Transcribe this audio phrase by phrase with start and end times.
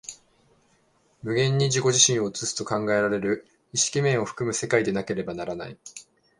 [1.21, 5.77] 無限に自己自身を映すと考えられる意識面を含む世界でなければならない。